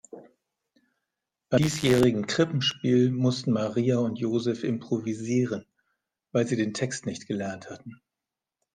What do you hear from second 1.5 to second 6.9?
diesjährigen Krippenspiel mussten Maria und Joseph improvisieren, weil sie den